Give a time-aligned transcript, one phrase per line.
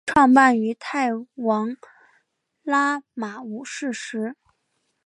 [0.07, 1.77] 创办于泰王
[2.63, 4.35] 拉玛五世时。